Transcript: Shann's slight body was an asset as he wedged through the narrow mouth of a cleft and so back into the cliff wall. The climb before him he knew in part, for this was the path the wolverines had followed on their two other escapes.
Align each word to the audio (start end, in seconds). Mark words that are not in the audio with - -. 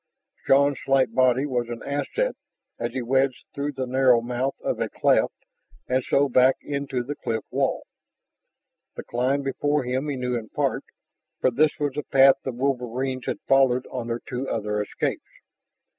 Shann's 0.47 0.79
slight 0.83 1.13
body 1.13 1.45
was 1.45 1.69
an 1.69 1.83
asset 1.83 2.35
as 2.79 2.91
he 2.93 3.03
wedged 3.03 3.45
through 3.53 3.73
the 3.73 3.85
narrow 3.85 4.19
mouth 4.19 4.55
of 4.63 4.79
a 4.79 4.89
cleft 4.89 5.45
and 5.87 6.03
so 6.03 6.27
back 6.27 6.55
into 6.63 7.03
the 7.03 7.13
cliff 7.13 7.43
wall. 7.51 7.85
The 8.95 9.03
climb 9.03 9.43
before 9.43 9.83
him 9.83 10.09
he 10.09 10.15
knew 10.15 10.35
in 10.35 10.49
part, 10.49 10.85
for 11.39 11.51
this 11.51 11.77
was 11.79 11.93
the 11.93 12.01
path 12.03 12.37
the 12.43 12.51
wolverines 12.51 13.27
had 13.27 13.41
followed 13.47 13.85
on 13.91 14.07
their 14.07 14.21
two 14.27 14.49
other 14.49 14.81
escapes. 14.81 15.29